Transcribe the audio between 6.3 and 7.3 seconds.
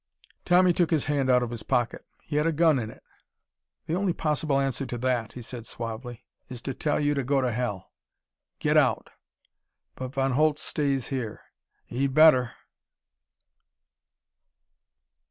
"is to tell you to